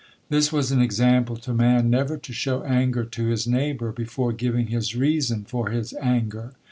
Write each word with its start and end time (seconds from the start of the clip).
This 0.29 0.51
was 0.51 0.71
an 0.71 0.81
example 0.81 1.37
to 1.37 1.53
man 1.53 1.91
never 1.91 2.17
to 2.17 2.33
show 2.33 2.63
anger 2.63 3.03
to 3.05 3.25
his 3.27 3.45
neighbor 3.45 3.91
before 3.91 4.33
giving 4.33 4.65
his 4.65 4.95
reason 4.95 5.43
for 5.43 5.69
his 5.69 5.93
anger. 6.01 6.53